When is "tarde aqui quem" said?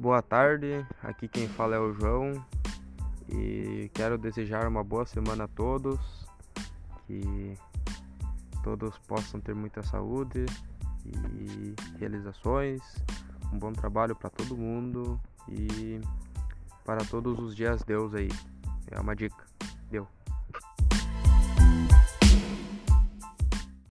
0.22-1.48